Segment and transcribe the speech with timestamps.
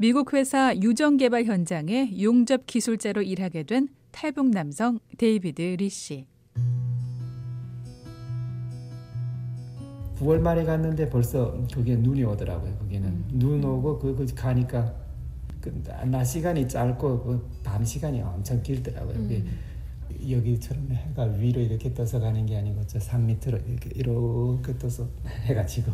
[0.00, 6.24] 미국 회사 유전 개발 현장에 용접 기술자로 일하게 된 탈북 남성 데이비드 리 씨.
[10.18, 12.78] 9월 말에 갔는데 벌써 그게 눈이 오더라고요.
[12.78, 13.28] 거기는 음.
[13.34, 14.90] 눈 오고 그, 그 가니까
[15.60, 19.16] 그낮 시간이 짧고 그밤 시간이 엄청 길더라고요.
[19.16, 19.58] 음.
[20.30, 25.06] 여기처럼 해가 위로 이렇게 떠서 가는 게 아니고 저산 밑으로 이렇게 이렇게 떠서
[25.44, 25.92] 해가 지고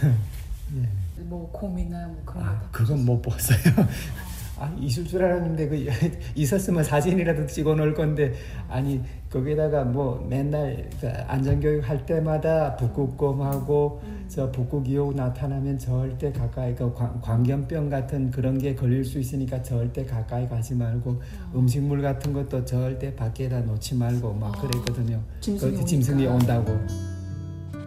[0.76, 1.22] 예.
[1.24, 3.58] 뭐 곰이나 뭐 그런 아 그건 못 봤어요.
[4.58, 5.86] 아 있을 줄 알았는데 그
[6.36, 8.32] 있었으면 사진이라도 찍어 놓을 건데
[8.68, 16.92] 아니 거기다가 뭐 맨날 그 안전교육 할 때마다 북극곰하고 저 북극이오 나타나면 절대 가까이 그
[16.94, 21.20] 광- 광견병 같은 그런 게 걸릴 수 있으니까 절대 가까이 가지 말고
[21.54, 25.20] 음식물 같은 것도 절대 밖에다 놓지 말고 막 그랬거든요.
[25.40, 26.26] 짐승이 그 짐승이.
[26.26, 26.78] 온다고.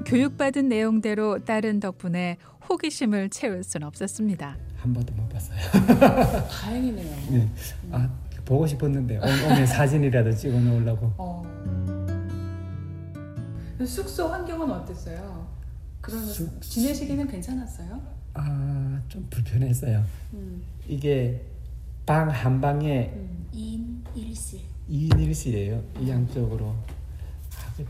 [0.05, 2.37] 교육받은 내용대로 따른 덕분에
[2.69, 4.57] 호기심을 채울 순 없었습니다.
[4.77, 5.57] 한 번도 못 봤어요.
[6.49, 7.15] 다행이네요.
[7.31, 7.49] 네.
[7.91, 8.09] 아
[8.45, 11.11] 보고 싶었는데 오- 오면 사진이라도 찍어 놓으려고.
[11.17, 11.43] 어.
[13.85, 15.47] 숙소 환경은 어땠어요?
[16.01, 18.01] 그런 숙- 지내시기는 괜찮았어요?
[18.35, 20.03] 아 좀 불편했어요.
[20.33, 20.61] 음.
[20.87, 21.41] 이게
[22.05, 23.11] 방 한 방에
[23.53, 25.81] 2인 1실 2인 1실이에요.
[25.99, 26.75] 이 양쪽으로.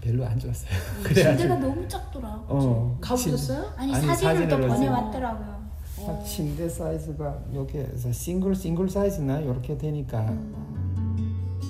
[0.01, 0.69] 별로 안 좋았어요.
[1.13, 2.27] 침대가 너무 작더라.
[2.47, 3.73] 어, 가보셨어요?
[3.77, 5.65] 아니, 아니, 사진을 또 보내왔더라고요.
[5.95, 10.35] 침- 아, 침대 사이즈가 여기에서 싱글 싱글 사이즈나 이렇게 되니까.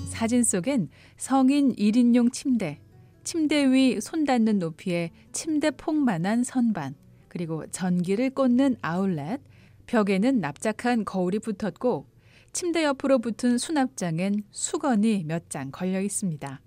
[0.08, 2.80] 사진 속엔 성인 1인용 침대,
[3.24, 6.94] 침대 위 손 닿는 높이에 침대 폭만한 선반,
[7.28, 9.40] 그리고 전기를 꽂는 아울렛,
[9.86, 12.06] 벽에는 납작한 거울이 붙었고
[12.52, 16.60] 침대 옆으로 붙은 수납장엔 수건이 몇 장 걸려 있습니다.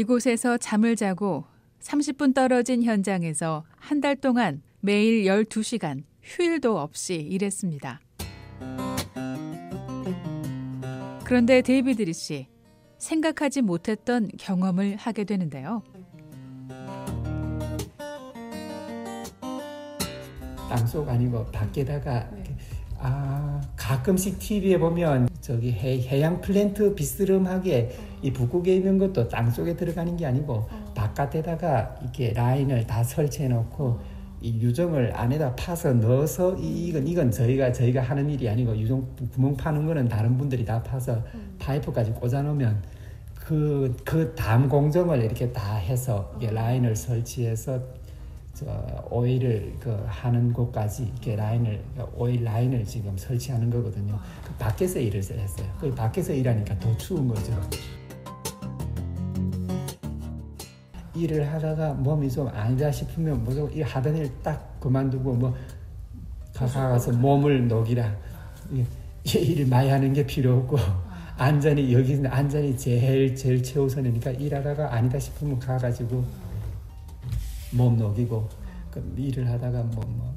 [0.00, 1.44] 이곳에서 잠을 자고
[1.80, 8.00] 30분 떨어진 현장에서 한 달 동안 매일 12시간 휴일도 없이 일했습니다.
[11.24, 12.46] 그런데 데이비드 리 씨,
[12.96, 15.82] 생각하지 못했던 경험을 하게 되는데요.
[20.70, 22.54] 땅속 아니고 밖에다가 이렇게
[22.98, 27.90] 아 가끔씩 TV에 보면 저기 해, 해양 플랜트 비스름하게
[28.22, 33.98] 이 북극에 있는 것도 땅 속에 들어가는 게 아니고 바깥에다가 이렇게 라인을 다 설치해 놓고
[34.42, 39.56] 이 유정을 안에다 파서 넣어서 이, 이건 이건 저희가 저희가 하는 일이 아니고 유정 구멍
[39.56, 41.22] 파는 거는 다른 분들이 다 파서
[41.58, 42.82] 파이프까지 꽂아 놓으면
[43.34, 47.80] 그 그 다음 공정을 이렇게 다 해서 이게 라인을 설치해서
[48.54, 48.66] 저
[49.10, 51.82] 오일을 그 하는 곳까지 이렇게 라인을
[52.14, 54.18] 오일 라인을 지금 설치하는 거거든요.
[54.44, 55.66] 그 밖에서 일을 했어요.
[55.80, 57.52] 그 밖에서 일하니까 더 추운 거죠.
[61.22, 65.54] 일을 하다가 몸이 좀 아니다 싶으면 무조건 일 하던 일 딱 그만두고 뭐
[66.90, 68.14] 가서 몸을 녹이라.
[68.72, 68.84] 이-
[69.24, 70.76] 이 일을 많이 하는 게 필요 없고
[71.36, 76.24] 안전이 여기는 안전이 제일 제일 최우선이니까 일하다가 아니다 싶으면 가가지고
[77.72, 78.48] 몸 녹이고
[78.90, 80.34] 그 일을 하다가 뭐, 뭐,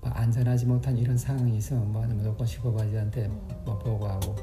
[0.00, 1.16] 뭐 안전하지 못한 이런
[1.56, 3.28] 있으면 뭐 무조건 슈퍼바이저한테
[3.64, 4.34] 뭐 보고하고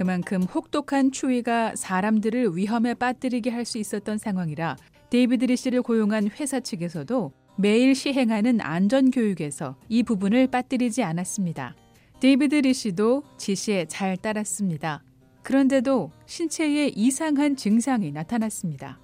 [0.00, 4.78] 그만큼 혹독한 추위가 사람들을 위험에 빠뜨리게 할 수 있었던 상황이라
[5.10, 11.76] 데이비드 리 씨를 고용한 회사 측에서도 매일 시행하는 안전 교육에서 이 부분을 빠뜨리지 않았습니다.
[12.18, 15.02] 데이비드 리 씨도 지시에 잘 따랐습니다.
[15.42, 18.98] 그런데도 신체에 이상한 증상이 나타났습니다.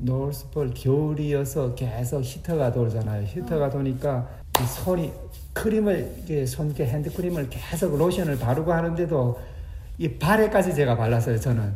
[0.00, 3.24] 노스폴 겨울이어서 계속 히터가 돌잖아요.
[3.24, 4.28] 히터가 도니까
[4.60, 5.12] 이 손이
[5.52, 9.38] 크림을 이게 손게 핸드크림을 계속 로션을 바르고 하는데도
[10.00, 11.38] 이 발에까지 제가 발랐어요.
[11.38, 11.74] 저는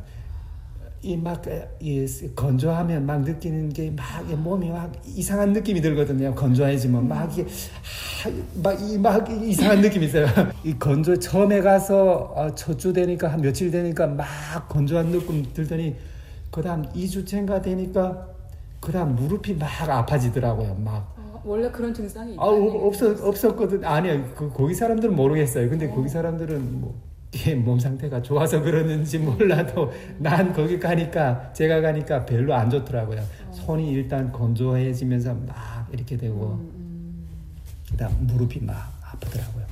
[1.02, 1.42] 이 막
[1.80, 6.34] 이 건조하면 막 느끼는 게 막 몸이 막 이상한 느낌이 들거든요.
[6.34, 7.44] 건조해지면 막 이게
[8.62, 10.26] 막이막 이상한 느낌이 있어요.
[10.64, 14.24] 이 건조 처음에 가서 어, 첫주 되니까 한 며칠 되니까 막
[14.70, 15.94] 건조한 느낌 들더니
[16.50, 18.26] 그다음 2주째인가 되니까
[18.80, 20.74] 그다음 무릎이 막 아파지더라고요.
[20.76, 21.14] 막
[21.44, 23.84] 원래 그런 증상이 아, 없었 없었거든.
[23.84, 24.24] 아니요.
[24.34, 25.68] 그 거기 사람들은 모르겠어요.
[25.68, 26.94] 근데 거기 사람들은 뭐
[27.34, 33.20] 이게 몸 상태가 좋아서 그러는지 몰라도 난 거기 가니까 제가 가니까 별로 안 좋더라고요.
[33.52, 36.60] 손이 일단 건조해지면서 막 이렇게 되고
[37.90, 39.64] 그다음 무릎이 막 아프더라고요.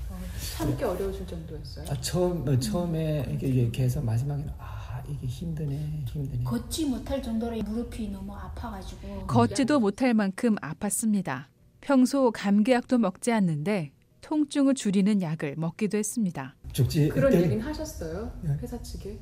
[0.56, 1.87] 참기 어려우실 정도였어요.
[1.88, 6.44] 아, 처음 어, 처음에 이게 이렇게 해서 마지막에는 아 이게 힘드네 힘드네.
[6.44, 11.44] 걷지 못할 정도로 무릎이 너무 아파가지고 걷지도 못할 만큼 아팠습니다.
[11.81, 16.55] 평소 감기약도 먹지 않는데 통증을 줄이는 약을 먹기도 했습니다.
[16.73, 18.31] 죽지 그런 때- 얘기는 하셨어요?
[18.43, 18.57] 네.
[18.63, 19.19] 회사 측에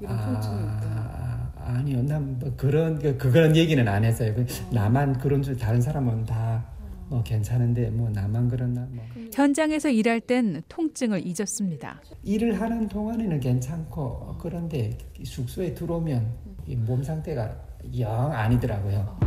[0.00, 1.52] 이런 통증이 있다.
[1.56, 4.32] 아, 아니요, 난뭐 그런 그 그런 얘기는 안 했어요.
[4.34, 6.64] 그 나만 그런 줄 다른 사람은 다
[7.10, 9.02] 뭐 괜찮은데 뭐 나만 그렇나 뭐
[9.32, 12.02] 현장에서 일할 땐 통증을 잊었습니다.
[12.22, 16.26] 일을 하는 동안에는 괜찮고 그런데 이 숙소에 들어오면
[16.66, 17.56] 이몸 상태가
[17.98, 19.18] 영 아니더라고요.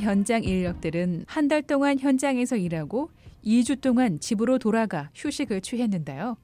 [0.00, 3.08] 현장 인력들은 한 달 동안 현장에서 일하고
[3.44, 6.36] 2주 동안 집으로 돌아가 휴식을 취했는데요.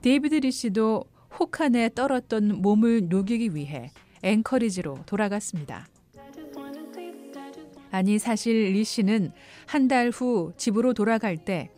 [0.00, 1.04] 데이비드 리 씨도
[1.38, 3.90] 혹한에 떨었던 몸을 녹이기 위해
[4.22, 5.86] 앵커리지로 돌아갔습니다.
[7.90, 9.32] 아니 사실 리 씨는
[9.66, 11.70] 한 달 후 집으로 돌아갈 때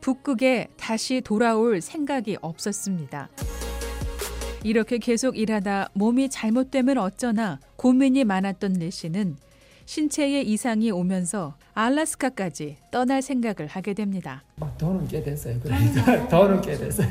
[0.00, 3.30] 북극에 다시 돌아올 생각이 없었습니다.
[4.64, 9.36] 이렇게 계속 일하다 몸이 잘못되면 어쩌나 고민이 많았던 리 씨는
[9.98, 14.44] 신체에 이상이 오면서 알라스카까지 떠날 생각을 하게 됩니다.
[14.56, 15.58] 막 돈은 꽤 됐어요.
[15.62, 17.08] 그러니까 돈은 꽤 됐어요.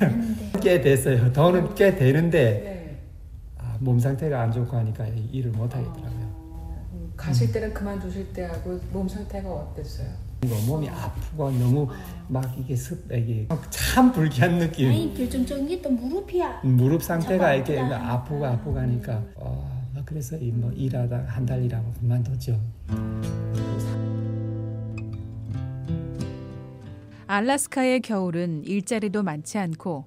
[0.62, 1.33] 꽤 됐어요.
[1.33, 3.00] 돈은 꽤 되는데
[3.57, 6.27] 아, 몸 상태가 안 좋고 하니까 일을 못 하겠더라고요.
[7.18, 10.09] 가실 때는 그만두실 때하고 몸 상태가 어땠어요?
[10.45, 11.89] 이거 몸이 아프고 너무
[12.27, 14.89] 막 이게 습 이게 참 불쾌한 느낌.
[14.89, 16.62] 아니 결정적인 게 또 무릎이야.
[16.63, 17.80] 무릎 상태가 이렇게.
[17.80, 19.76] 아프고 아프고 하니까 어,
[20.07, 22.59] 그래서 이뭐 일하다 한 달 일하고 그만뒀죠.
[27.27, 30.06] 알라스카의 겨울은 일자리도 많지 않고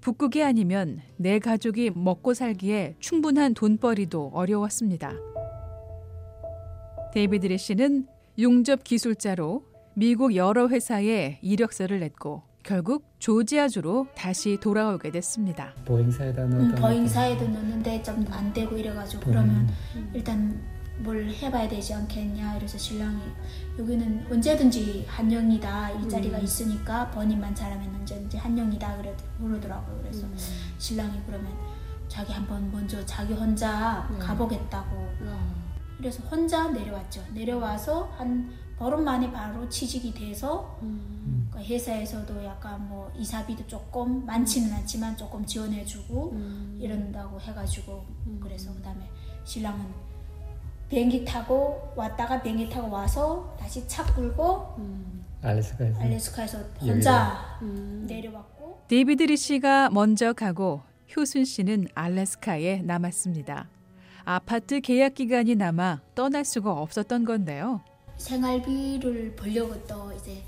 [0.00, 5.12] 북극이 아니면 내 가족이 먹고 살기에 충분한 돈벌이도 어려웠습니다.
[7.12, 8.06] 데이비드 리 씨는
[8.40, 9.64] 용접 기술자로
[9.94, 15.72] 미국 여러 회사에 이력서를 냈고 결국 조지아주로 다시 돌아오게 됐습니다.
[15.84, 19.24] 뭐 회사에다 음, 넣었던 저 회사에도 넣는데 좀 안 되고 이래가지고 음.
[19.30, 19.68] 그러면
[20.14, 20.60] 일단
[20.98, 23.20] 뭘 해봐야 되지 않겠냐 이래서 신랑이
[23.78, 26.44] 여기는 언제든지 한영이다 일자리가 음.
[26.44, 30.36] 있으니까 번임만 잘하면 언제든지 한영이다 그래 그러더라고요 그래서 음.
[30.78, 31.52] 신랑이 그러면
[32.08, 34.18] 자기 한번 먼저 자기 혼자 네.
[34.18, 35.54] 가보겠다고 아,
[36.02, 41.46] 그래서 혼자 내려왔죠 내려와서 한 보름 만에 바로 취직이 돼서 음.
[41.48, 46.78] 그러니까 회사에서도 약간 뭐 이사비도 조금 많지는 않지만 조금 지원해주고 음.
[46.80, 48.40] 이런다고 해가지고 음.
[48.42, 49.08] 그래서 그다음에
[49.44, 49.86] 신랑은
[50.88, 55.24] 비행기 타고 왔다가 비행기 타고 와서 다시 차 끌고 음.
[55.40, 58.04] 알래스카에서 알래스카에서 혼자 음.
[58.08, 60.82] 내려왔고 데이비드 리 씨가 먼저 가고
[61.16, 63.68] 효순 씨는 알래스카에 남았습니다.
[64.24, 67.80] 아파트 계약 기간이 남아 떠날 수가 없었던 건데요.
[68.16, 70.42] 생활비를 벌려고 또 이제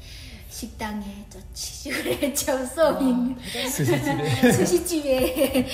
[0.49, 3.37] 식당에 또 취직을 했죠 서빙
[3.69, 4.53] 스시집에.
[4.53, 5.67] 스시집에.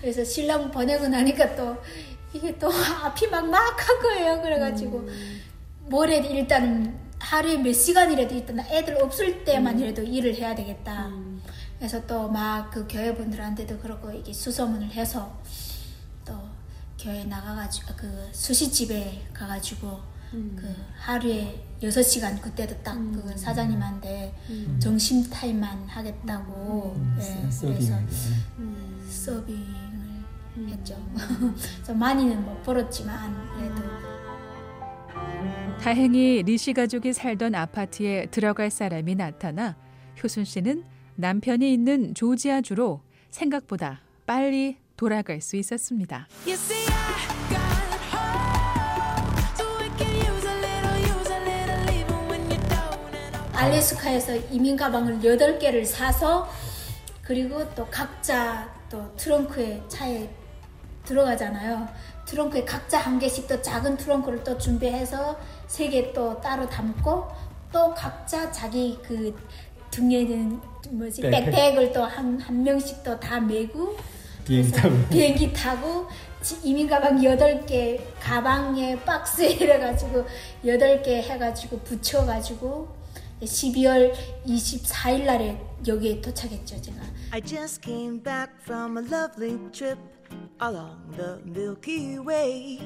[0.00, 1.76] 그래서 신랑 보내고 나니까 또
[2.32, 4.40] 이게 또 앞이 막막한 거예요.
[4.42, 5.08] 그래가지고
[5.88, 11.06] 뭐래 일단 하루에 몇 시간이라도 일단 애들 없을 때만이라도 일을 해야 되겠다.
[11.08, 11.42] 음.
[11.78, 15.65] 그래서 또 막 그 교회 분들한테도 그렇고 이게 수소문을 해서 또
[16.98, 20.00] 교회 나가가지고 그 수시집에 가가지고
[20.34, 20.56] 음.
[20.58, 23.12] 그 하루에 6시간 그때도 딱 음.
[23.12, 24.76] 그 사장님한테 음.
[24.80, 26.96] 점심 타임만 하겠다고
[27.50, 27.74] 서빙.
[27.74, 27.94] 그래서
[28.58, 29.06] 음.
[29.08, 29.64] 서빙을
[30.56, 30.68] 음.
[30.68, 30.96] 했죠.
[31.84, 33.82] 저 많이는 못 벌었지만 그래도
[35.80, 39.76] 다행히 리씨 가족이 살던 아파트에 들어갈 사람이 나타나
[40.22, 40.84] 효순 씨는
[41.16, 46.28] 남편이 있는 조지아주로 생각보다 빨리 돌아갈 수 있었습니다.
[53.54, 56.48] 알래스카에서 이민 가방을 8개를 사서
[57.22, 60.28] 그리고 또 각자 또 트렁크에 차에
[61.04, 61.88] 들어가잖아요.
[62.26, 67.24] 트렁크에 각자 한 개씩 또 작은 트렁크를 또 준비해서 세 개 또 따로 담고
[67.72, 69.34] 또 각자 자기 그
[69.90, 70.60] 등에는
[70.90, 71.46] 뭐지 백팩.
[71.46, 73.96] 백팩을 또 한 한 명씩 또 다 메고
[74.46, 76.06] 비행기 타고 비행기 타고
[76.40, 80.24] 지- 이민 가방 8개 가방에 박스에 이래가지고
[80.64, 82.88] 8개 해가지고 붙여가지고
[83.42, 84.12] 12월
[84.46, 86.98] 24일 날에 여기에 도착했죠 제가
[87.32, 89.98] I just came back from a lovely trip
[90.62, 92.78] along the Milky Way.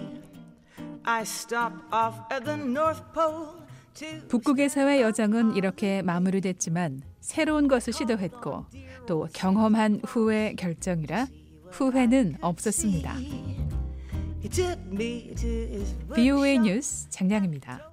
[1.05, 3.61] I stopped off at the North Pole
[3.95, 8.65] to 북극에서의 여정은 이렇게 마무리됐지만 새로운 것을 시도했고
[9.07, 11.27] 또 경험한 후의 결정이라
[11.73, 13.15] 후회는 없었습니다.
[16.15, 17.90] BOA 뉴스 장량입니다.